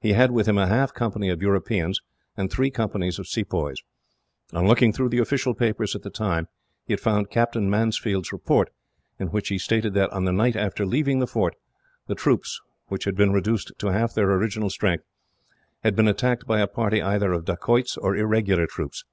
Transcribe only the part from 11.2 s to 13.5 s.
the fort, the troops, which had been